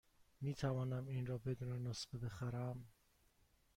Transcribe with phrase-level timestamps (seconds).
[0.41, 2.85] می توانم این را بدون نسخه بخرم؟